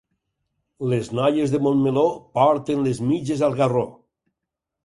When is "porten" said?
2.39-2.83